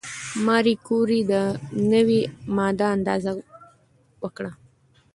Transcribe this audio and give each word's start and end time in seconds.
ماري 0.45 0.75
کوري 0.87 1.19
د 1.31 1.33
نوې 1.91 2.21
ماده 2.55 2.87
اندازه 2.97 3.31
وکړه. 4.23 4.51